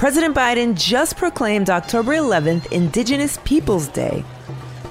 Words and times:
President 0.00 0.34
Biden 0.34 0.74
just 0.74 1.18
proclaimed 1.18 1.68
October 1.68 2.12
11th 2.14 2.72
Indigenous 2.72 3.38
Peoples 3.44 3.86
Day. 3.88 4.24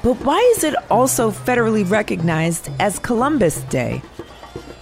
But 0.03 0.23
why 0.23 0.37
is 0.55 0.63
it 0.63 0.75
also 0.91 1.31
federally 1.31 1.89
recognized 1.89 2.69
as 2.79 2.99
Columbus 2.99 3.61
Day? 3.61 4.03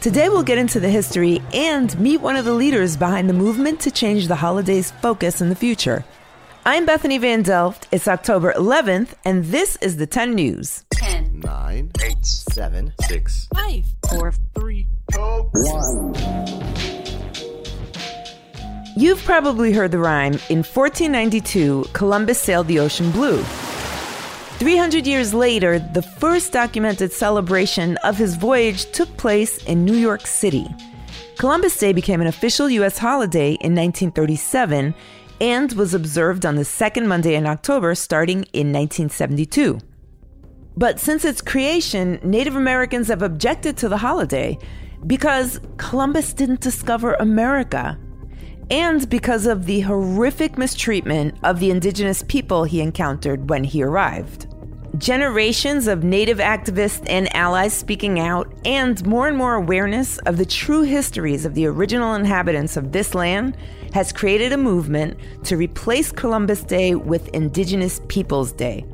Today, 0.01 0.27
we'll 0.27 0.43
get 0.43 0.57
into 0.57 0.81
the 0.81 0.89
history 0.89 1.41
and 1.53 1.97
meet 1.97 2.19
one 2.19 2.35
of 2.35 2.43
the 2.43 2.51
leaders 2.51 2.97
behind 2.97 3.29
the 3.29 3.33
movement 3.33 3.79
to 3.79 3.89
change 3.89 4.27
the 4.27 4.35
holiday's 4.35 4.91
focus 4.91 5.39
in 5.39 5.47
the 5.47 5.55
future. 5.55 6.03
I'm 6.65 6.85
Bethany 6.85 7.19
Van 7.19 7.41
Delft. 7.41 7.87
It's 7.93 8.09
October 8.09 8.51
11th, 8.51 9.13
and 9.23 9.45
this 9.45 9.77
is 9.77 9.95
the 9.95 10.07
10 10.07 10.35
News. 10.35 10.83
10, 10.91 11.39
9, 11.39 11.91
8, 12.03 12.25
7, 12.25 12.93
6, 12.99 13.47
5, 13.55 13.85
4, 14.09 14.33
3, 14.55 14.87
2, 15.13 15.19
1. 15.53 16.56
You've 18.97 19.23
probably 19.25 19.73
heard 19.73 19.91
the 19.91 19.99
rhyme 19.99 20.39
In 20.49 20.63
1492, 20.63 21.85
Columbus 21.93 22.39
sailed 22.39 22.65
the 22.65 22.79
ocean 22.79 23.11
blue. 23.11 23.43
300 23.43 25.05
years 25.05 25.35
later, 25.35 25.77
the 25.77 26.01
first 26.01 26.51
documented 26.51 27.13
celebration 27.13 27.97
of 27.97 28.17
his 28.17 28.35
voyage 28.35 28.91
took 28.93 29.15
place 29.15 29.63
in 29.65 29.85
New 29.85 29.93
York 29.93 30.25
City. 30.25 30.65
Columbus 31.37 31.77
Day 31.77 31.93
became 31.93 32.21
an 32.21 32.25
official 32.25 32.71
U.S. 32.71 32.97
holiday 32.97 33.49
in 33.49 33.75
1937 33.75 34.95
and 35.41 35.73
was 35.73 35.93
observed 35.93 36.43
on 36.43 36.55
the 36.55 36.65
second 36.65 37.07
Monday 37.07 37.35
in 37.35 37.45
October 37.45 37.93
starting 37.93 38.45
in 38.51 38.73
1972. 38.73 39.77
But 40.75 40.99
since 40.99 41.23
its 41.23 41.43
creation, 41.43 42.19
Native 42.23 42.55
Americans 42.55 43.09
have 43.09 43.21
objected 43.21 43.77
to 43.77 43.89
the 43.89 43.97
holiday 43.97 44.57
because 45.05 45.59
Columbus 45.77 46.33
didn't 46.33 46.61
discover 46.61 47.13
America 47.19 47.99
and 48.69 49.09
because 49.09 49.45
of 49.45 49.65
the 49.65 49.81
horrific 49.81 50.57
mistreatment 50.57 51.35
of 51.43 51.59
the 51.59 51.71
indigenous 51.71 52.23
people 52.23 52.63
he 52.63 52.81
encountered 52.81 53.49
when 53.49 53.63
he 53.63 53.83
arrived. 53.83 54.47
Generations 54.97 55.87
of 55.87 56.03
Native 56.03 56.39
activists 56.39 57.05
and 57.07 57.33
allies 57.35 57.73
speaking 57.73 58.19
out, 58.19 58.51
and 58.65 59.05
more 59.05 59.27
and 59.27 59.37
more 59.37 59.53
awareness 59.53 60.17
of 60.19 60.37
the 60.37 60.45
true 60.45 60.81
histories 60.81 61.45
of 61.45 61.53
the 61.53 61.67
original 61.67 62.15
inhabitants 62.15 62.77
of 62.77 62.91
this 62.91 63.13
land 63.13 63.55
has 63.93 64.11
created 64.11 64.53
a 64.53 64.57
movement 64.57 65.17
to 65.43 65.55
replace 65.55 66.11
Columbus 66.11 66.63
Day 66.63 66.95
with 66.95 67.27
Indigenous 67.29 68.01
Peoples 68.07 68.51
Day. 68.51 68.85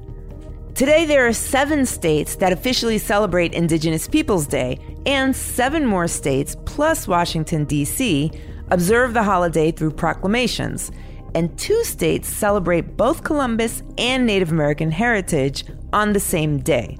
Today, 0.75 1.05
there 1.05 1.27
are 1.27 1.33
seven 1.33 1.85
states 1.85 2.35
that 2.37 2.51
officially 2.51 2.97
celebrate 2.97 3.53
Indigenous 3.53 4.07
Peoples 4.07 4.47
Day, 4.47 4.79
and 5.05 5.35
seven 5.35 5.85
more 5.85 6.07
states, 6.07 6.57
plus 6.65 7.07
Washington, 7.07 7.63
D.C., 7.65 8.31
observe 8.71 9.13
the 9.13 9.23
holiday 9.23 9.71
through 9.71 9.91
proclamations, 9.91 10.91
and 11.35 11.57
two 11.57 11.83
states 11.83 12.27
celebrate 12.27 12.97
both 12.97 13.23
Columbus 13.23 13.83
and 13.97 14.25
Native 14.25 14.51
American 14.51 14.91
heritage 14.91 15.65
on 15.91 16.13
the 16.13 16.19
same 16.19 16.59
day. 16.59 16.97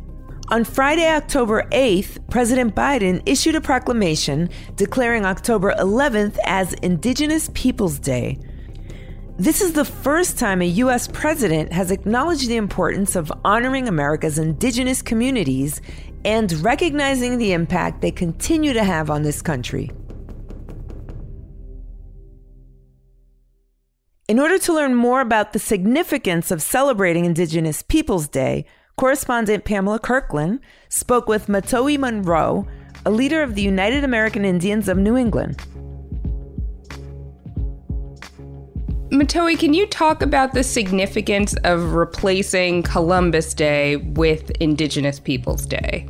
On 0.49 0.63
Friday, 0.63 1.07
October 1.07 1.63
8th, 1.71 2.29
President 2.29 2.75
Biden 2.75 3.23
issued 3.25 3.55
a 3.55 3.61
proclamation 3.61 4.49
declaring 4.75 5.25
October 5.25 5.73
11th 5.79 6.37
as 6.45 6.73
Indigenous 6.75 7.49
Peoples 7.53 7.97
Day. 7.97 8.37
This 9.37 9.61
is 9.61 9.73
the 9.73 9.85
first 9.85 10.37
time 10.37 10.61
a 10.61 10.65
U.S. 10.65 11.07
president 11.07 11.73
has 11.73 11.89
acknowledged 11.89 12.47
the 12.47 12.57
importance 12.57 13.15
of 13.15 13.31
honoring 13.43 13.87
America's 13.87 14.37
indigenous 14.37 15.01
communities 15.01 15.81
and 16.23 16.51
recognizing 16.63 17.37
the 17.37 17.53
impact 17.53 18.01
they 18.01 18.11
continue 18.11 18.73
to 18.73 18.83
have 18.83 19.09
on 19.09 19.23
this 19.23 19.41
country. 19.41 19.89
In 24.29 24.39
order 24.39 24.57
to 24.57 24.73
learn 24.73 24.95
more 24.95 25.19
about 25.19 25.51
the 25.51 25.59
significance 25.59 26.49
of 26.49 26.61
celebrating 26.61 27.25
Indigenous 27.25 27.81
Peoples 27.81 28.29
Day, 28.29 28.65
correspondent 28.95 29.65
Pamela 29.65 29.99
Kirkland 29.99 30.61
spoke 30.87 31.27
with 31.27 31.47
Mahtowin 31.47 31.99
Munro, 31.99 32.65
a 33.05 33.11
leader 33.11 33.43
of 33.43 33.55
the 33.55 33.61
United 33.61 34.05
American 34.05 34.45
Indians 34.45 34.87
of 34.87 34.97
New 34.97 35.17
England. 35.17 35.57
Matowi, 39.11 39.59
can 39.59 39.73
you 39.73 39.85
talk 39.87 40.21
about 40.21 40.53
the 40.53 40.63
significance 40.63 41.53
of 41.65 41.93
replacing 41.93 42.83
Columbus 42.83 43.53
Day 43.53 43.97
with 43.97 44.51
Indigenous 44.61 45.19
Peoples 45.19 45.65
Day? 45.65 46.07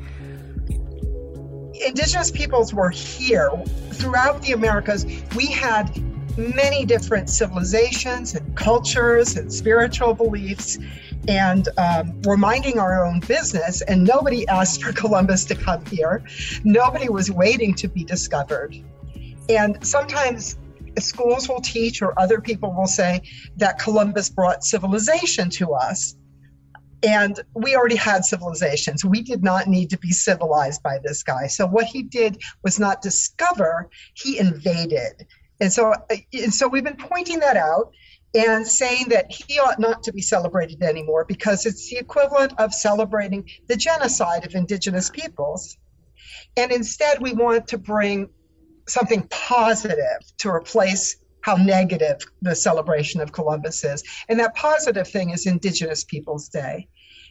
Indigenous 1.84 2.30
peoples 2.30 2.76
were 2.76 2.92
here 2.92 3.50
throughout 3.92 4.44
the 4.44 4.52
Americas. 4.52 5.04
We 5.36 5.48
had 5.48 5.92
many 6.38 6.86
different 6.86 7.30
civilizations 7.30 8.36
and 8.36 8.56
cultures 8.56 9.38
and 9.38 9.52
spiritual 9.52 10.14
beliefs 10.14 10.80
and 11.28 11.70
um, 11.78 12.22
we're 12.24 12.38
minding 12.38 12.80
our 12.80 13.06
own 13.06 13.20
business 13.22 13.82
and 13.84 14.04
nobody 14.04 14.48
asked 14.48 14.84
for 14.84 14.92
columbus 15.04 15.46
to 15.46 15.56
come 15.56 15.86
here 15.86 16.24
nobody 16.64 17.10
was 17.10 17.30
waiting 17.32 17.74
to 17.74 17.88
be 17.88 18.04
discovered 18.04 18.76
and 19.50 19.86
sometimes 19.86 20.58
schools 21.00 21.48
will 21.48 21.62
teach 21.62 22.02
or 22.02 22.18
other 22.20 22.42
people 22.42 22.74
will 22.74 22.88
say 22.88 23.22
that 23.58 23.78
columbus 23.80 24.30
brought 24.30 24.64
civilization 24.64 25.50
to 25.50 25.74
us 25.74 26.16
and 27.04 27.42
we 27.54 27.76
already 27.76 27.98
had 27.98 28.24
civilizations. 28.24 29.04
We 29.04 29.22
did 29.22 29.44
not 29.44 29.68
need 29.68 29.90
to 29.90 29.98
be 29.98 30.12
civilized 30.12 30.82
by 30.82 31.00
this 31.04 31.22
guy. 31.22 31.48
So, 31.48 31.68
what 31.68 31.86
he 31.86 32.02
did 32.02 32.42
was 32.64 32.80
not 32.80 33.02
discover, 33.02 33.90
he 34.14 34.40
invaded. 34.40 35.28
And 35.64 35.72
so, 35.72 35.94
uh, 35.94 36.16
and 36.34 36.54
so 36.54 36.68
we've 36.68 36.84
been 36.84 36.98
pointing 36.98 37.40
that 37.40 37.56
out 37.56 37.94
and 38.36 38.68
saying 38.68 39.06
that 39.10 39.32
he 39.32 39.60
ought 39.60 39.80
not 39.80 40.04
to 40.04 40.12
be 40.12 40.22
celebrated 40.22 40.84
anymore 40.84 41.24
because 41.24 41.66
it's 41.66 41.90
the 41.90 41.96
equivalent 41.96 42.52
of 42.60 42.74
celebrating 42.74 43.48
the 43.68 43.78
genocide 43.78 44.46
of 44.46 44.56
indigenous 44.56 45.10
peoples. 45.10 45.78
And 46.58 46.74
instead, 46.74 47.22
we 47.22 47.32
want 47.32 47.68
to 47.70 47.78
bring 47.78 48.28
something 48.90 49.26
positive 49.30 50.20
to 50.40 50.50
replace 50.50 51.16
how 51.40 51.56
negative 51.56 52.18
the 52.42 52.56
celebration 52.56 53.22
of 53.22 53.32
Columbus 53.32 53.86
is. 53.86 54.04
And 54.28 54.42
that 54.42 54.56
positive 54.56 55.08
thing 55.08 55.30
is 55.30 55.48
Indigenous 55.48 56.04
Peoples 56.04 56.50
Day. 56.50 56.90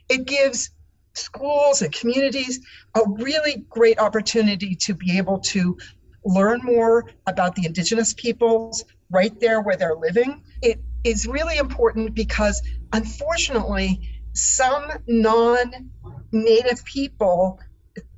It 0.09 0.25
gives 0.25 0.71
schools 1.12 1.82
and 1.82 1.92
communities 1.92 2.60
a 2.94 3.03
really 3.06 3.66
great 3.69 3.98
opportunity 3.98 4.75
to 4.76 4.94
be 4.94 5.19
able 5.19 5.41
to 5.41 5.76
learn 6.25 6.60
more 6.62 7.10
about 7.27 7.55
the 7.55 7.66
indigenous 7.66 8.15
peoples 8.15 8.84
right 9.10 9.38
there 9.41 9.60
where 9.60 9.77
they're 9.77 9.94
living. 9.94 10.43
It 10.62 10.81
is 11.05 11.27
really 11.27 11.59
important 11.59 12.15
because 12.15 12.62
unfortunately, 12.93 14.09
some 14.33 14.91
non 15.06 15.91
native 16.31 16.84
people 16.84 17.59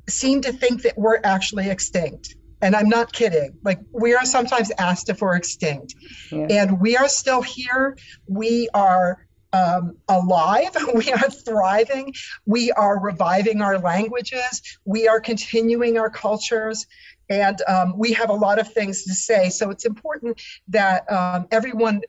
seem 0.08 0.40
to 0.42 0.52
think 0.52 0.82
that 0.82 0.96
we're 0.96 1.20
actually 1.24 1.68
extinct. 1.68 2.36
And 2.60 2.74
I'm 2.74 2.88
not 2.88 3.12
kidding. 3.12 3.58
Like, 3.62 3.80
we 3.92 4.14
are 4.14 4.24
sometimes 4.24 4.70
asked 4.78 5.10
if 5.10 5.20
we're 5.20 5.36
extinct. 5.36 5.94
Yeah. 6.30 6.46
And 6.48 6.80
we 6.80 6.96
are 6.96 7.08
still 7.08 7.42
here. 7.42 7.96
We 8.26 8.68
are 8.72 9.26
um, 9.52 9.96
alive. 10.08 10.76
We 10.94 11.12
are 11.12 11.30
thriving. 11.30 12.14
We 12.46 12.72
are 12.72 12.98
reviving 12.98 13.60
our 13.62 13.78
languages. 13.78 14.62
We 14.84 15.08
are 15.08 15.20
continuing 15.20 15.98
our 15.98 16.10
cultures 16.10 16.86
and 17.28 17.60
um, 17.68 17.96
we 17.96 18.12
have 18.12 18.30
a 18.30 18.34
lot 18.34 18.58
of 18.58 18.72
things 18.72 19.04
to 19.04 19.14
say. 19.14 19.50
So 19.50 19.70
it's 19.70 19.84
important 19.84 20.40
that 20.68 21.10
um, 21.10 21.46
everyone 21.50 22.02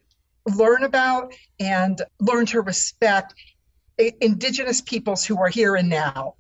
learn 0.58 0.84
about 0.84 1.34
and 1.60 2.02
learn 2.20 2.46
to 2.48 2.62
respect 2.62 3.34
indigenous 3.98 4.82
peoples 4.82 5.26
who 5.26 5.40
are 5.40 5.50
here 5.50 5.76
and 5.76 5.90
now. 5.90 6.36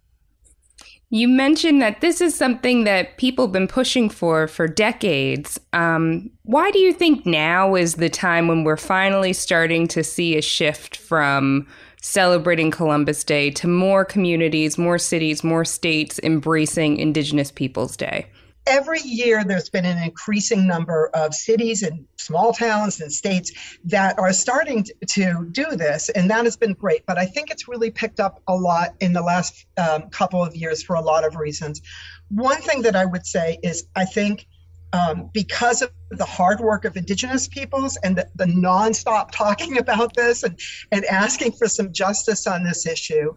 You 1.09 1.27
mentioned 1.27 1.81
that 1.81 2.01
this 2.01 2.19
is 2.19 2.35
something 2.35 2.83
that 2.83 3.17
people 3.17 3.45
have 3.45 3.53
been 3.53 3.67
pushing 3.67 4.09
for 4.09 4.47
for 4.47 4.67
decades. 4.67 5.59
Um, 5.71 6.31
why 6.43 6.71
do 6.71 6.79
you 6.79 6.91
think 6.91 7.25
now 7.25 7.75
is 7.75 7.95
the 7.95 8.09
time 8.09 8.47
when 8.47 8.63
we're 8.63 8.75
finally 8.75 9.31
starting 9.31 9.87
to 9.89 10.03
see 10.03 10.35
a 10.35 10.41
shift 10.41 10.97
from 10.97 11.67
celebrating 12.01 12.71
Columbus 12.71 13.23
Day 13.23 13.49
to 13.51 13.67
more 13.67 14.03
communities, 14.03 14.77
more 14.77 14.97
cities, 14.97 15.43
more 15.43 15.63
states 15.63 16.19
embracing 16.23 16.97
Indigenous 16.97 17.51
Peoples 17.51 17.95
Day? 17.95 18.27
Every 18.67 19.01
year 19.01 19.43
there's 19.43 19.69
been 19.69 19.85
an 19.85 20.01
increasing 20.01 20.65
number 20.67 21.09
of 21.13 21.33
cities 21.33 21.83
and 21.83 22.05
small 22.17 22.53
towns 22.53 22.99
and 23.01 23.11
states 23.11 23.51
that 23.83 24.17
are 24.17 24.33
starting 24.33 24.85
to 25.07 25.47
do 25.51 25.65
this 25.75 26.09
and 26.09 26.29
that 26.29 26.45
has 26.45 26.57
been 26.57 26.73
great 26.73 27.05
but 27.05 27.17
i 27.17 27.25
think 27.25 27.51
it's 27.51 27.67
really 27.67 27.91
picked 27.91 28.19
up 28.19 28.41
a 28.47 28.55
lot 28.55 28.95
in 28.99 29.13
the 29.13 29.21
last 29.21 29.65
um, 29.77 30.09
couple 30.09 30.43
of 30.43 30.55
years 30.55 30.83
for 30.83 30.95
a 30.95 31.01
lot 31.01 31.25
of 31.25 31.35
reasons. 31.35 31.81
One 32.29 32.61
thing 32.61 32.81
that 32.83 32.95
i 32.95 33.05
would 33.05 33.25
say 33.25 33.59
is 33.63 33.87
i 33.95 34.05
think 34.05 34.47
um, 34.93 35.29
because 35.33 35.81
of 35.81 35.91
the 36.09 36.25
hard 36.25 36.61
work 36.61 36.85
of 36.85 36.95
indigenous 36.95 37.49
peoples 37.49 37.97
and 37.97 38.15
the, 38.15 38.29
the 38.35 38.45
nonstop 38.45 39.31
talking 39.31 39.77
about 39.85 40.13
this 40.15 40.43
and, 40.43 40.57
and 40.91 41.03
asking 41.05 41.51
for 41.53 41.67
some 41.67 41.91
justice 41.91 42.47
on 42.47 42.63
this 42.63 42.85
issue 42.87 43.35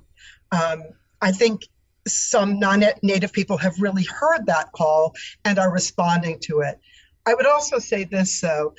um, 0.53 0.85
i 1.21 1.33
think 1.33 1.63
some 2.13 2.59
non 2.59 2.85
native 3.03 3.33
people 3.33 3.57
have 3.59 3.81
really 3.81 4.05
heard 4.05 4.47
that 4.47 4.73
call 4.73 5.15
and 5.45 5.59
are 5.59 5.73
responding 5.73 6.39
to 6.43 6.61
it. 6.61 6.79
I 7.27 7.35
would 7.35 7.47
also 7.47 7.79
say 7.79 8.05
this 8.05 8.41
though 8.41 8.75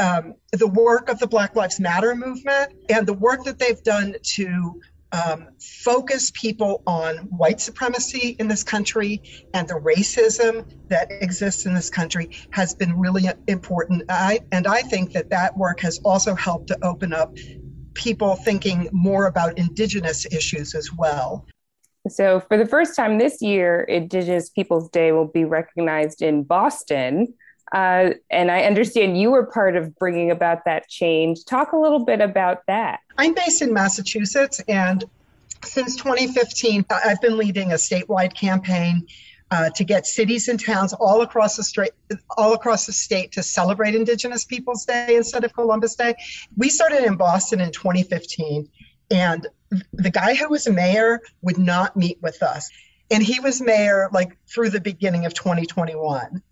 um, 0.00 0.34
the 0.52 0.66
work 0.66 1.08
of 1.08 1.18
the 1.18 1.26
Black 1.26 1.54
Lives 1.54 1.78
Matter 1.78 2.14
movement 2.14 2.72
and 2.88 3.06
the 3.06 3.12
work 3.12 3.44
that 3.44 3.58
they've 3.58 3.82
done 3.82 4.16
to 4.34 4.80
um, 5.12 5.48
focus 5.60 6.32
people 6.34 6.82
on 6.86 7.16
white 7.28 7.60
supremacy 7.60 8.34
in 8.40 8.48
this 8.48 8.64
country 8.64 9.22
and 9.52 9.68
the 9.68 9.74
racism 9.74 10.66
that 10.88 11.08
exists 11.10 11.66
in 11.66 11.74
this 11.74 11.88
country 11.88 12.30
has 12.50 12.74
been 12.74 12.98
really 12.98 13.28
important. 13.46 14.02
I, 14.08 14.40
and 14.50 14.66
I 14.66 14.82
think 14.82 15.12
that 15.12 15.30
that 15.30 15.56
work 15.56 15.80
has 15.80 16.00
also 16.04 16.34
helped 16.34 16.68
to 16.68 16.84
open 16.84 17.12
up 17.12 17.36
people 17.94 18.34
thinking 18.34 18.88
more 18.90 19.26
about 19.26 19.56
Indigenous 19.56 20.26
issues 20.26 20.74
as 20.74 20.92
well. 20.92 21.46
So, 22.08 22.40
for 22.40 22.58
the 22.58 22.66
first 22.66 22.94
time 22.94 23.18
this 23.18 23.40
year, 23.40 23.82
Indigenous 23.82 24.50
Peoples 24.50 24.90
Day 24.90 25.12
will 25.12 25.26
be 25.26 25.44
recognized 25.44 26.20
in 26.22 26.42
Boston. 26.42 27.34
Uh, 27.72 28.10
and 28.30 28.50
I 28.50 28.64
understand 28.64 29.18
you 29.18 29.30
were 29.30 29.46
part 29.46 29.74
of 29.74 29.96
bringing 29.96 30.30
about 30.30 30.64
that 30.66 30.88
change. 30.88 31.44
Talk 31.44 31.72
a 31.72 31.78
little 31.78 32.04
bit 32.04 32.20
about 32.20 32.66
that. 32.66 33.00
I'm 33.16 33.34
based 33.34 33.62
in 33.62 33.72
Massachusetts, 33.72 34.60
and 34.68 35.02
since 35.64 35.96
2015, 35.96 36.84
I've 36.90 37.20
been 37.20 37.38
leading 37.38 37.72
a 37.72 37.76
statewide 37.76 38.34
campaign 38.34 39.06
uh, 39.50 39.70
to 39.70 39.84
get 39.84 40.06
cities 40.06 40.48
and 40.48 40.58
towns 40.58 40.92
all 40.92 41.22
across 41.22 41.56
the 41.56 41.64
state, 41.64 41.92
all 42.36 42.54
across 42.54 42.86
the 42.86 42.92
state 42.92 43.32
to 43.32 43.42
celebrate 43.42 43.94
Indigenous 43.94 44.44
Peoples 44.44 44.84
Day 44.84 45.16
instead 45.16 45.44
of 45.44 45.52
Columbus 45.54 45.94
Day. 45.94 46.14
We 46.56 46.68
started 46.68 47.04
in 47.04 47.16
Boston 47.16 47.60
in 47.60 47.70
2015, 47.72 48.68
and 49.10 49.46
the 49.92 50.10
guy 50.10 50.34
who 50.34 50.48
was 50.48 50.68
mayor 50.68 51.20
would 51.42 51.58
not 51.58 51.96
meet 51.96 52.18
with 52.22 52.42
us. 52.42 52.70
And 53.10 53.22
he 53.22 53.40
was 53.40 53.60
mayor 53.60 54.08
like 54.12 54.36
through 54.46 54.70
the 54.70 54.80
beginning 54.80 55.26
of 55.26 55.34
2021. 55.34 56.42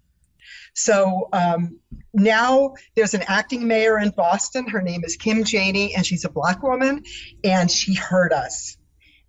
So 0.74 1.28
um, 1.32 1.78
now 2.14 2.74
there's 2.94 3.14
an 3.14 3.22
acting 3.26 3.66
mayor 3.66 3.98
in 3.98 4.10
Boston. 4.10 4.68
Her 4.68 4.82
name 4.82 5.04
is 5.04 5.16
Kim 5.16 5.44
Janey, 5.44 5.94
and 5.94 6.04
she's 6.04 6.24
a 6.24 6.30
black 6.30 6.62
woman, 6.62 7.04
and 7.44 7.70
she 7.70 7.94
heard 7.94 8.32
us. 8.32 8.76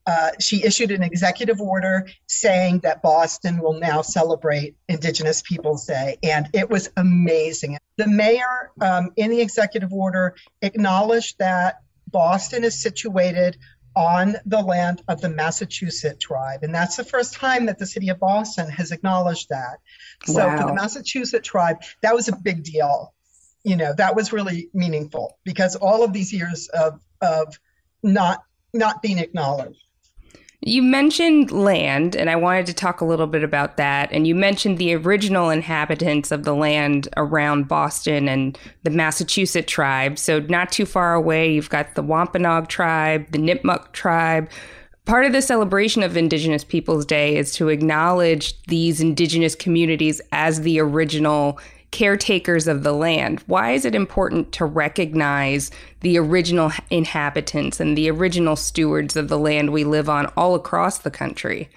Uh, 0.05 0.31
she 0.39 0.63
issued 0.63 0.91
an 0.91 1.01
executive 1.01 1.61
order 1.61 2.07
saying 2.27 2.79
that 2.79 3.01
Boston 3.01 3.59
will 3.59 3.79
now 3.79 4.01
celebrate 4.01 4.75
Indigenous 4.89 5.41
Peoples 5.41 5.85
Day, 5.85 6.17
and 6.23 6.49
it 6.53 6.69
was 6.69 6.89
amazing. 6.97 7.77
The 7.97 8.07
mayor, 8.07 8.71
um, 8.81 9.11
in 9.15 9.31
the 9.31 9.39
executive 9.39 9.93
order, 9.93 10.35
acknowledged 10.61 11.39
that 11.39 11.82
Boston 12.13 12.63
is 12.63 12.81
situated 12.81 13.57
on 13.95 14.37
the 14.45 14.61
land 14.61 15.03
of 15.07 15.21
the 15.21 15.29
Massachusetts 15.29 16.23
tribe. 16.23 16.63
And 16.63 16.73
that's 16.73 16.95
the 16.95 17.03
first 17.03 17.33
time 17.33 17.65
that 17.65 17.77
the 17.77 17.85
city 17.85 18.09
of 18.09 18.19
Boston 18.19 18.69
has 18.69 18.91
acknowledged 18.91 19.49
that. 19.49 19.79
So 20.25 20.47
wow. 20.47 20.61
for 20.61 20.67
the 20.67 20.73
Massachusetts 20.73 21.47
tribe, 21.47 21.77
that 22.01 22.15
was 22.15 22.27
a 22.29 22.35
big 22.35 22.63
deal. 22.63 23.13
You 23.63 23.75
know, 23.75 23.93
that 23.97 24.15
was 24.15 24.33
really 24.33 24.69
meaningful 24.73 25.37
because 25.43 25.75
all 25.75 26.03
of 26.03 26.13
these 26.13 26.33
years 26.33 26.69
of, 26.69 26.99
of 27.21 27.59
not 28.01 28.43
not 28.73 29.01
being 29.01 29.19
acknowledged. 29.19 29.83
You 30.65 30.81
mentioned 30.81 31.51
land, 31.51 32.15
and 32.15 32.29
I 32.29 32.37
wanted 32.37 32.67
to 32.67 32.73
talk 32.73 33.01
a 33.01 33.05
little 33.05 33.27
bit 33.27 33.43
about 33.43 33.75
that. 33.75 34.09
And 34.13 34.25
you 34.25 34.33
mentioned 34.33 34.77
the 34.77 34.95
original 34.95 35.49
inhabitants 35.49 36.31
of 36.31 36.43
the 36.43 36.55
land 36.55 37.09
around 37.17 37.67
Boston 37.67 38.29
and 38.29 38.57
the 38.83 38.89
Massachusetts 38.89 39.69
tribe. 39.69 40.17
So, 40.17 40.39
not 40.39 40.71
too 40.71 40.85
far 40.85 41.15
away, 41.15 41.51
you've 41.51 41.69
got 41.69 41.95
the 41.95 42.01
Wampanoag 42.01 42.69
tribe, 42.69 43.29
the 43.31 43.39
Nipmuc 43.39 43.91
tribe. 43.91 44.49
Part 45.03 45.25
of 45.25 45.33
the 45.33 45.41
celebration 45.41 46.01
of 46.01 46.15
Indigenous 46.15 46.63
Peoples 46.63 47.05
Day 47.05 47.35
is 47.35 47.51
to 47.55 47.67
acknowledge 47.67 48.61
these 48.67 49.01
indigenous 49.01 49.55
communities 49.55 50.21
as 50.31 50.61
the 50.61 50.79
original 50.79 51.59
caretakers 51.93 52.67
of 52.67 52.81
the 52.81 52.91
land. 52.91 53.43
Why 53.45 53.71
is 53.71 53.85
it 53.85 53.93
important 53.93 54.51
to 54.53 54.65
recognize 54.65 55.69
the 56.01 56.17
original 56.17 56.71
inhabitants 56.89 57.79
and 57.79 57.95
the 57.95 58.09
original 58.09 58.55
stewards 58.55 59.15
of 59.15 59.27
the 59.27 59.37
land 59.37 59.71
we 59.71 59.83
live 59.83 60.09
on 60.09 60.25
all 60.35 60.55
across 60.55 60.97
the 60.97 61.11
country? 61.11 61.69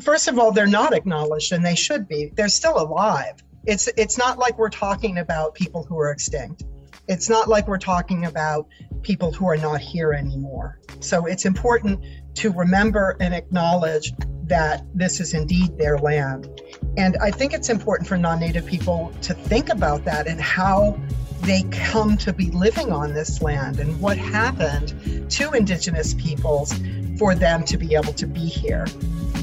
First 0.00 0.26
of 0.26 0.38
all, 0.38 0.52
they're 0.52 0.66
not 0.66 0.94
acknowledged 0.94 1.52
and 1.52 1.64
they 1.64 1.74
should 1.74 2.08
be. 2.08 2.32
They're 2.34 2.48
still 2.48 2.80
alive. 2.80 3.34
It's 3.66 3.88
it's 3.98 4.16
not 4.16 4.38
like 4.38 4.58
we're 4.58 4.70
talking 4.70 5.18
about 5.18 5.54
people 5.54 5.84
who 5.84 5.98
are 5.98 6.10
extinct. 6.10 6.64
It's 7.06 7.28
not 7.28 7.46
like 7.46 7.68
we're 7.68 7.76
talking 7.76 8.24
about 8.24 8.68
people 9.02 9.32
who 9.32 9.46
are 9.48 9.58
not 9.58 9.82
here 9.82 10.14
anymore. 10.14 10.80
So 11.00 11.26
it's 11.26 11.44
important 11.44 12.02
to 12.36 12.52
remember 12.52 13.18
and 13.20 13.34
acknowledge 13.34 14.14
that 14.48 14.84
this 14.94 15.20
is 15.20 15.34
indeed 15.34 15.76
their 15.78 15.98
land. 15.98 16.48
And 16.96 17.16
I 17.18 17.30
think 17.30 17.52
it's 17.52 17.68
important 17.68 18.08
for 18.08 18.16
non 18.16 18.40
native 18.40 18.66
people 18.66 19.12
to 19.22 19.34
think 19.34 19.68
about 19.68 20.04
that 20.04 20.26
and 20.26 20.40
how 20.40 20.98
they 21.42 21.62
come 21.70 22.16
to 22.18 22.32
be 22.32 22.50
living 22.50 22.92
on 22.92 23.14
this 23.14 23.40
land 23.40 23.78
and 23.78 23.98
what 24.00 24.18
happened 24.18 25.30
to 25.30 25.52
Indigenous 25.52 26.14
peoples 26.14 26.74
for 27.18 27.34
them 27.34 27.64
to 27.64 27.76
be 27.76 27.94
able 27.94 28.12
to 28.14 28.26
be 28.26 28.40
here. 28.40 28.86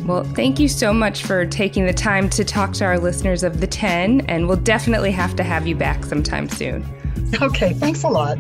Well, 0.05 0.23
thank 0.23 0.59
you 0.59 0.67
so 0.67 0.93
much 0.93 1.23
for 1.23 1.45
taking 1.45 1.85
the 1.85 1.93
time 1.93 2.29
to 2.31 2.43
talk 2.43 2.73
to 2.73 2.85
our 2.85 2.99
listeners 2.99 3.43
of 3.43 3.59
the 3.59 3.67
10, 3.67 4.21
and 4.21 4.47
we'll 4.47 4.57
definitely 4.57 5.11
have 5.11 5.35
to 5.37 5.43
have 5.43 5.65
you 5.65 5.75
back 5.75 6.03
sometime 6.05 6.47
soon. 6.47 6.85
Okay, 7.41 7.73
thanks 7.73 8.03
a 8.03 8.07
lot. 8.07 8.37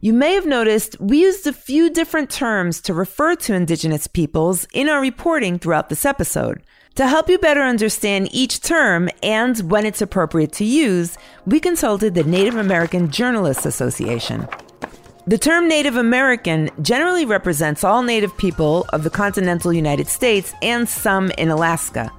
You 0.00 0.12
may 0.12 0.34
have 0.34 0.44
noticed 0.44 1.00
we 1.00 1.22
used 1.22 1.46
a 1.46 1.54
few 1.54 1.88
different 1.88 2.28
terms 2.28 2.82
to 2.82 2.92
refer 2.92 3.34
to 3.36 3.54
Indigenous 3.54 4.06
peoples 4.06 4.66
in 4.74 4.90
our 4.90 5.00
reporting 5.00 5.58
throughout 5.58 5.88
this 5.88 6.04
episode. 6.04 6.62
To 6.96 7.06
help 7.06 7.30
you 7.30 7.38
better 7.38 7.62
understand 7.62 8.28
each 8.30 8.60
term 8.60 9.08
and 9.22 9.58
when 9.70 9.86
it's 9.86 10.02
appropriate 10.02 10.52
to 10.54 10.66
use, 10.66 11.16
we 11.46 11.60
consulted 11.60 12.14
the 12.14 12.24
Native 12.24 12.56
American 12.56 13.10
Journalists 13.10 13.64
Association. 13.64 14.46
The 15.26 15.38
term 15.38 15.66
Native 15.66 15.96
American 15.96 16.68
generally 16.82 17.24
represents 17.24 17.82
all 17.82 18.02
Native 18.02 18.36
people 18.36 18.84
of 18.90 19.02
the 19.02 19.10
continental 19.10 19.72
United 19.72 20.08
States 20.08 20.52
and 20.60 20.86
some 20.86 21.30
in 21.32 21.48
Alaska. 21.48 22.12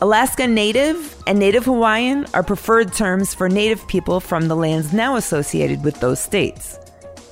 Alaska 0.00 0.48
Native 0.48 1.16
and 1.28 1.38
Native 1.38 1.64
Hawaiian 1.64 2.26
are 2.34 2.42
preferred 2.42 2.92
terms 2.92 3.34
for 3.34 3.48
Native 3.48 3.86
people 3.86 4.18
from 4.18 4.48
the 4.48 4.56
lands 4.56 4.92
now 4.92 5.14
associated 5.16 5.84
with 5.84 5.98
those 6.00 6.20
states. 6.20 6.78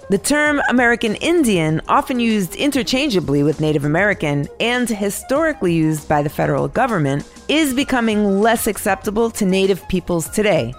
The 0.08 0.18
term 0.18 0.62
American 0.68 1.16
Indian, 1.16 1.80
often 1.88 2.20
used 2.20 2.54
interchangeably 2.54 3.42
with 3.42 3.60
Native 3.60 3.84
American 3.84 4.46
and 4.60 4.88
historically 4.88 5.74
used 5.74 6.08
by 6.08 6.22
the 6.22 6.28
federal 6.28 6.68
government, 6.68 7.28
is 7.48 7.74
becoming 7.74 8.40
less 8.40 8.68
acceptable 8.68 9.32
to 9.32 9.44
Native 9.44 9.86
peoples 9.88 10.28
today. 10.28 10.72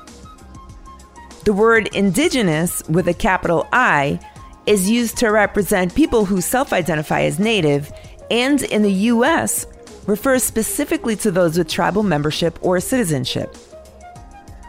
The 1.44 1.52
word 1.52 1.94
indigenous, 1.94 2.82
with 2.88 3.10
a 3.10 3.14
capital 3.14 3.68
I, 3.74 4.18
is 4.66 4.90
used 4.90 5.18
to 5.18 5.30
represent 5.30 5.94
people 5.94 6.24
who 6.24 6.40
self 6.40 6.72
identify 6.72 7.24
as 7.24 7.38
Native 7.38 7.92
and 8.32 8.62
in 8.62 8.82
the 8.82 8.94
U.S. 9.12 9.68
refers 10.06 10.44
specifically 10.44 11.18
to 11.18 11.32
those 11.32 11.58
with 11.58 11.68
tribal 11.68 12.04
membership 12.04 12.58
or 12.62 12.80
citizenship. 12.80 13.58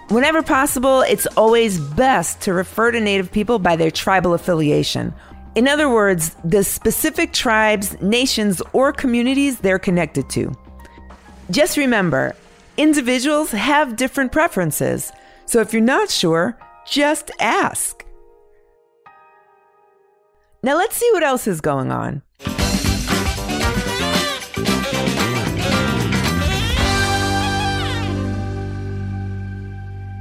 Whenever 0.09 0.43
possible, 0.43 1.03
it's 1.03 1.27
always 1.37 1.79
best 1.79 2.41
to 2.41 2.55
refer 2.55 2.91
to 2.91 2.99
Native 2.99 3.31
people 3.31 3.59
by 3.59 3.77
their 3.77 3.91
tribal 3.91 4.33
affiliation. 4.33 5.13
In 5.55 5.69
other 5.69 5.91
words, 5.91 6.35
the 6.45 6.65
specific 6.65 7.35
tribes, 7.35 8.01
nations, 8.01 8.63
or 8.73 8.91
communities 8.91 9.59
they're 9.59 9.79
connected 9.79 10.31
to. 10.31 10.51
Just 11.51 11.77
remember, 11.77 12.35
individuals 12.79 13.51
have 13.51 13.97
different 13.97 14.33
preferences, 14.33 15.13
so 15.45 15.61
if 15.61 15.75
you're 15.75 15.83
not 15.83 16.09
sure, 16.09 16.59
just 16.87 17.31
ask. 17.39 18.03
Now 20.63 20.79
let's 20.79 20.97
see 20.97 21.11
what 21.13 21.23
else 21.23 21.47
is 21.47 21.61
going 21.61 21.93
on. 21.93 22.23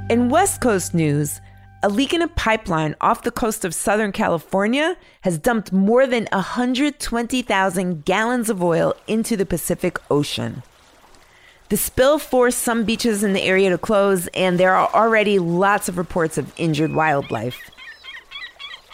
In 0.08 0.30
West 0.30 0.62
Coast 0.62 0.94
news, 0.94 1.38
a 1.82 1.90
leak 1.90 2.14
in 2.14 2.22
a 2.22 2.28
pipeline 2.28 2.96
off 2.98 3.24
the 3.24 3.30
coast 3.30 3.66
of 3.66 3.74
Southern 3.74 4.10
California 4.10 4.96
has 5.20 5.36
dumped 5.36 5.70
more 5.70 6.06
than 6.06 6.26
120,000 6.32 8.04
gallons 8.06 8.48
of 8.48 8.62
oil 8.62 8.94
into 9.06 9.36
the 9.36 9.44
Pacific 9.44 9.98
Ocean. 10.10 10.62
The 11.68 11.76
spill 11.76 12.18
forced 12.18 12.60
some 12.60 12.84
beaches 12.84 13.22
in 13.22 13.34
the 13.34 13.42
area 13.42 13.68
to 13.68 13.76
close, 13.76 14.28
and 14.28 14.58
there 14.58 14.74
are 14.74 14.88
already 14.94 15.38
lots 15.38 15.90
of 15.90 15.98
reports 15.98 16.38
of 16.38 16.54
injured 16.58 16.94
wildlife. 16.94 17.70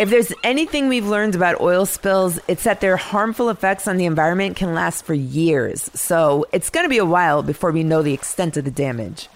If 0.01 0.11
there's 0.11 0.33
anything 0.43 0.89
we've 0.89 1.07
learned 1.07 1.37
about 1.37 1.61
oil 1.61 1.87
spills, 1.87 2.41
it's 2.49 2.65
that 2.65 2.81
their 2.81 2.97
harmful 2.97 3.51
effects 3.51 3.87
on 3.87 3.99
the 3.99 4.07
environment 4.07 4.57
can 4.57 4.75
last 4.75 5.05
for 5.05 5.15
years. 5.15 5.93
So 5.95 6.47
it's 6.51 6.71
going 6.71 6.85
to 6.85 6.91
be 6.91 6.99
a 6.99 7.05
while 7.05 7.45
before 7.45 7.71
we 7.71 7.85
know 7.85 8.03
the 8.03 8.13
extent 8.13 8.57
of 8.57 8.65
the 8.65 8.73
damage. 8.73 9.29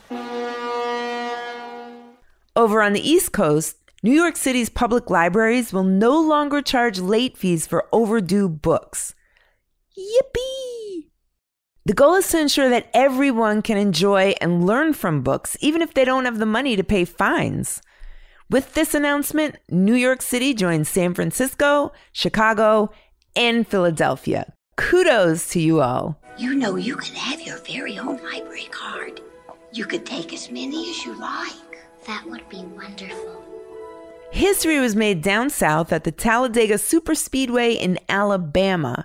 Over 2.59 2.83
on 2.83 2.93
the 2.93 3.09
East 3.09 3.31
Coast, 3.31 3.77
New 4.03 4.11
York 4.11 4.35
City's 4.35 4.69
public 4.69 5.11
libraries 5.11 5.73
will 5.73 5.85
no 5.85 6.21
longer 6.21 6.61
charge 6.61 6.99
late 6.99 7.39
fees 7.39 7.69
for 7.69 7.87
overdue 7.93 8.49
books. 8.49 9.15
Yippee! 9.97 11.07
The 11.87 11.95
goal 11.95 12.17
is 12.17 12.27
to 12.31 12.41
ensure 12.41 12.69
that 12.69 12.91
everyone 12.93 13.63
can 13.63 13.79
enjoy 13.79 14.35
and 14.41 14.67
learn 14.67 14.93
from 14.93 15.23
books, 15.23 15.57
even 15.61 15.83
if 15.83 15.95
they 15.95 16.05
don't 16.05 16.25
have 16.25 16.41
the 16.41 16.47
money 16.47 16.75
to 16.75 16.83
pay 16.83 17.05
fines. 17.05 17.81
With 18.51 18.75
this 18.75 18.93
announcement, 18.93 19.55
New 19.71 19.95
York 19.95 20.21
City 20.21 20.53
joins 20.53 20.89
San 20.89 21.15
Francisco, 21.15 21.93
Chicago, 22.11 22.91
and 23.37 23.69
Philadelphia. 23.69 24.53
Kudos 24.77 25.49
to 25.51 25.61
you 25.61 25.81
all. 25.81 26.21
You 26.37 26.57
know, 26.57 26.75
you 26.75 26.97
could 26.97 27.15
have 27.15 27.41
your 27.41 27.59
very 27.59 28.01
own 28.01 28.21
library 28.25 28.67
card. 28.73 29.21
You 29.73 29.85
could 29.85 30.05
take 30.05 30.33
as 30.33 30.51
many 30.51 30.91
as 30.91 31.05
you 31.05 31.15
like. 31.21 31.68
That 32.09 32.25
would 32.27 32.49
be 32.49 32.65
wonderful. 32.75 33.45
History 34.31 34.81
was 34.81 34.97
made 34.97 35.21
down 35.21 35.51
south 35.51 35.93
at 35.93 36.05
the 36.05 36.11
Talladega 36.11 36.77
Superspeedway 36.77 37.77
in 37.77 37.99
Alabama. 38.09 39.05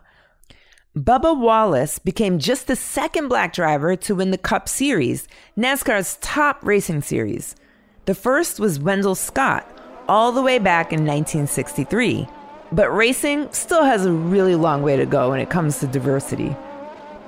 Bubba 0.96 1.38
Wallace 1.38 2.00
became 2.00 2.40
just 2.40 2.68
the 2.68 2.78
second 2.78 3.28
black 3.28 3.52
driver 3.52 3.98
to 3.98 4.16
win 4.16 4.32
the 4.32 4.38
Cup 4.38 4.70
Series, 4.70 5.28
NASCAR's 5.58 6.18
top 6.22 6.60
racing 6.64 7.02
series. 7.02 7.58
The 8.06 8.16
first 8.16 8.58
was 8.58 8.80
Wendell 8.80 9.16
Scott, 9.16 9.68
all 10.08 10.32
the 10.32 10.42
way 10.42 10.58
back 10.58 10.94
in 10.94 11.00
1963. 11.00 12.26
But 12.72 12.90
racing 12.90 13.52
still 13.52 13.84
has 13.84 14.06
a 14.06 14.14
really 14.14 14.56
long 14.56 14.82
way 14.82 14.96
to 14.96 15.06
go 15.06 15.32
when 15.32 15.42
it 15.42 15.50
comes 15.50 15.80
to 15.80 15.88
diversity. 15.88 16.56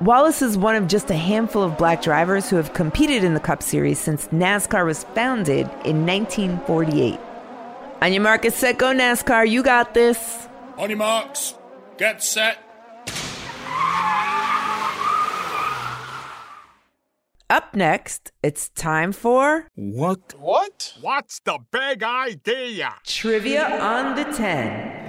Wallace 0.02 0.42
is 0.42 0.58
one 0.58 0.76
of 0.76 0.90
just 0.90 1.10
a 1.10 1.16
handful 1.16 1.64
of 1.64 1.78
black 1.78 2.02
drivers 2.02 2.50
who 2.50 2.58
have 2.58 2.74
competed 2.74 3.24
in 3.24 3.34
the 3.34 3.40
Cup 3.40 3.64
Series 3.64 3.98
since 3.98 4.28
NASCAR 4.28 4.86
was 4.86 5.06
founded 5.16 5.70
in 5.86 6.06
1948. 6.06 7.18
On 8.02 8.12
your 8.12 8.22
mark, 8.22 8.42
get 8.42 8.54
set, 8.54 8.78
go 8.78 8.88
NASCAR, 8.88 9.50
you 9.50 9.64
got 9.64 9.94
this. 9.94 10.50
On 10.78 10.90
your 10.90 10.98
marks, 10.98 11.56
get 11.98 12.22
set. 12.22 12.58
Up 17.50 17.74
next, 17.74 18.34
it's 18.44 18.68
time 18.70 19.14
for 19.14 19.70
What? 19.76 20.34
What? 20.38 20.98
What's 21.00 21.40
the 21.40 21.60
big 21.72 22.04
idea? 22.04 22.96
Trivia 23.06 23.80
on 23.80 24.16
the 24.18 24.26
10. 24.26 25.05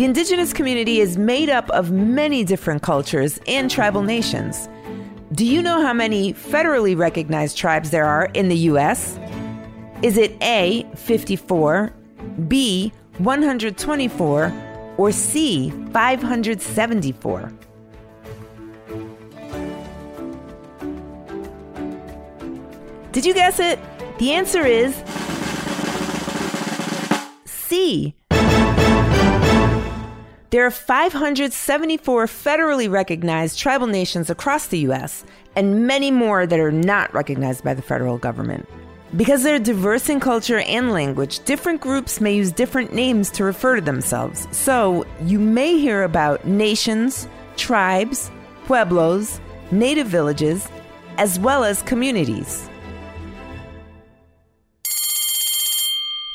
The 0.00 0.06
indigenous 0.06 0.54
community 0.54 1.00
is 1.00 1.18
made 1.18 1.50
up 1.50 1.68
of 1.68 1.90
many 1.90 2.42
different 2.42 2.80
cultures 2.80 3.38
and 3.46 3.70
tribal 3.70 4.00
nations. 4.00 4.66
Do 5.32 5.44
you 5.44 5.60
know 5.60 5.82
how 5.82 5.92
many 5.92 6.32
federally 6.32 6.96
recognized 6.96 7.58
tribes 7.58 7.90
there 7.90 8.06
are 8.06 8.30
in 8.32 8.48
the 8.48 8.56
U.S.? 8.72 9.18
Is 10.00 10.16
it 10.16 10.42
A, 10.42 10.86
54, 10.96 11.92
B, 12.48 12.94
124, 13.18 14.94
or 14.96 15.12
C, 15.12 15.68
574? 15.92 17.52
Did 23.12 23.26
you 23.26 23.34
guess 23.34 23.60
it? 23.60 23.78
The 24.18 24.32
answer 24.32 24.64
is 24.64 24.96
C. 27.44 28.14
There 30.50 30.66
are 30.66 30.70
574 30.72 32.26
federally 32.26 32.90
recognized 32.90 33.56
tribal 33.56 33.86
nations 33.86 34.30
across 34.30 34.66
the 34.66 34.80
U.S., 34.80 35.24
and 35.54 35.86
many 35.86 36.10
more 36.10 36.44
that 36.44 36.58
are 36.58 36.72
not 36.72 37.14
recognized 37.14 37.62
by 37.62 37.72
the 37.72 37.82
federal 37.82 38.18
government. 38.18 38.68
Because 39.16 39.44
they're 39.44 39.60
diverse 39.60 40.08
in 40.08 40.18
culture 40.18 40.58
and 40.58 40.90
language, 40.90 41.38
different 41.44 41.80
groups 41.80 42.20
may 42.20 42.34
use 42.34 42.50
different 42.50 42.92
names 42.92 43.30
to 43.30 43.44
refer 43.44 43.76
to 43.76 43.80
themselves. 43.80 44.48
So, 44.50 45.06
you 45.22 45.38
may 45.38 45.78
hear 45.78 46.02
about 46.02 46.44
nations, 46.44 47.28
tribes, 47.56 48.28
pueblos, 48.66 49.40
native 49.70 50.08
villages, 50.08 50.66
as 51.16 51.38
well 51.38 51.62
as 51.62 51.80
communities. 51.82 52.68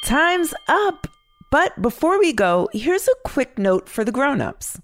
Time's 0.06 0.54
up! 0.70 1.08
But 1.56 1.82
before 1.82 2.20
we 2.20 2.34
go, 2.34 2.68
here's 2.74 3.08
a 3.08 3.16
quick 3.24 3.58
note 3.58 3.88
for 3.88 4.04
the 4.04 4.12
grown-ups. 4.12 4.78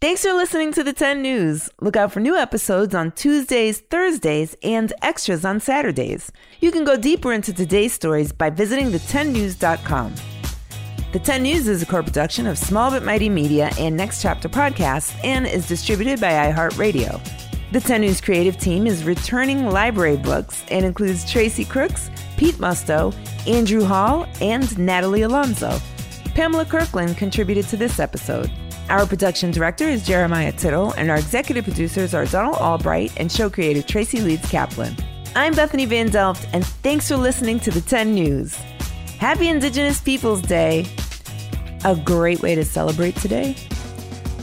Thanks 0.00 0.24
for 0.24 0.32
listening 0.32 0.72
to 0.72 0.82
the 0.82 0.92
10 0.92 1.22
News. 1.22 1.70
Look 1.80 1.94
out 1.94 2.10
for 2.10 2.18
new 2.18 2.34
episodes 2.34 2.92
on 2.92 3.12
Tuesdays, 3.12 3.78
Thursdays, 3.78 4.56
and 4.64 4.92
extras 5.00 5.44
on 5.44 5.60
Saturdays. 5.60 6.32
You 6.58 6.72
can 6.72 6.84
go 6.84 6.96
deeper 6.96 7.32
into 7.32 7.52
today's 7.52 7.92
stories 7.92 8.32
by 8.32 8.50
visiting 8.50 8.90
the10news.com. 8.90 10.12
The 11.12 11.20
10 11.20 11.42
News 11.44 11.68
is 11.68 11.82
a 11.82 11.86
co-production 11.86 12.48
of 12.48 12.58
Small 12.58 12.90
But 12.90 13.04
Mighty 13.04 13.28
Media 13.28 13.70
and 13.78 13.96
Next 13.96 14.20
Chapter 14.20 14.48
Podcasts 14.48 15.14
and 15.22 15.46
is 15.46 15.68
distributed 15.68 16.20
by 16.20 16.32
iHeartRadio. 16.32 17.20
The 17.70 17.80
10 17.80 18.00
News 18.00 18.20
creative 18.20 18.58
team 18.58 18.88
is 18.88 19.04
returning 19.04 19.70
library 19.70 20.16
books 20.16 20.64
and 20.68 20.84
includes 20.84 21.30
Tracy 21.30 21.64
Crooks, 21.64 22.10
Pete 22.36 22.56
Musto, 22.56 23.14
Andrew 23.48 23.82
Hall, 23.82 24.26
and 24.42 24.78
Natalie 24.78 25.22
Alonso. 25.22 25.80
Pamela 26.34 26.66
Kirkland 26.66 27.16
contributed 27.16 27.66
to 27.68 27.76
this 27.76 27.98
episode. 27.98 28.50
Our 28.90 29.06
production 29.06 29.50
director 29.50 29.84
is 29.84 30.06
Jeremiah 30.06 30.52
Tittle, 30.52 30.92
and 30.92 31.10
our 31.10 31.16
executive 31.16 31.64
producers 31.64 32.14
are 32.14 32.26
Donald 32.26 32.56
Albright 32.56 33.12
and 33.16 33.32
show 33.32 33.48
creator 33.48 33.82
Tracy 33.82 34.20
Leeds 34.20 34.48
Kaplan. 34.50 34.94
I'm 35.34 35.54
Bethany 35.54 35.86
Van 35.86 36.10
Delft, 36.10 36.46
and 36.52 36.64
thanks 36.64 37.08
for 37.08 37.16
listening 37.16 37.58
to 37.60 37.70
the 37.70 37.80
10 37.80 38.14
News. 38.14 38.54
Happy 39.18 39.48
Indigenous 39.48 40.00
Peoples 40.00 40.42
Day! 40.42 40.86
A 41.84 41.96
great 41.96 42.42
way 42.42 42.54
to 42.54 42.64
celebrate 42.64 43.16
today. 43.16 43.56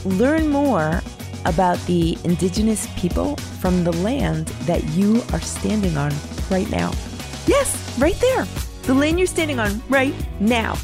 Learn 0.04 0.48
more 0.48 1.00
about 1.44 1.78
the 1.86 2.18
indigenous 2.24 2.88
people 2.96 3.36
from 3.60 3.84
the 3.84 3.92
land 3.92 4.48
that 4.66 4.82
you 4.90 5.22
are 5.32 5.40
standing 5.40 5.96
on 5.96 6.12
right 6.50 6.68
now. 6.70 6.90
Yes, 7.46 7.96
right 7.98 8.16
there. 8.20 8.46
The 8.86 8.94
land 8.94 9.18
you're 9.18 9.26
standing 9.26 9.58
on 9.58 9.82
right 9.88 10.14
now. 10.38 10.76